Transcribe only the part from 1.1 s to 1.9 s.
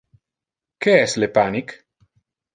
le panic?